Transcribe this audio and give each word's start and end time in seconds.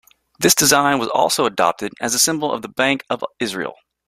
This 0.39 0.55
design 0.55 0.97
was 0.97 1.09
also 1.09 1.45
adopted 1.45 1.93
as 2.01 2.13
the 2.13 2.17
symbol 2.17 2.51
of 2.51 2.63
the 2.63 2.67
Bank 2.69 3.03
of 3.11 3.23
Israel. 3.39 3.75